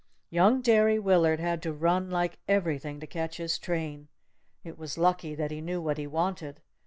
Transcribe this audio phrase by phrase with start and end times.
[0.31, 4.07] Young Derry Willard had to run like everything to catch his train.
[4.63, 6.59] It was lucky that he knew what he wanted.